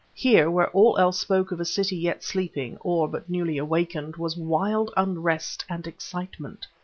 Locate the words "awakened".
3.59-4.15